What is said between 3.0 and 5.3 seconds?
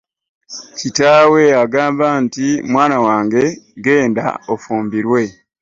wange genda ofumbirwe."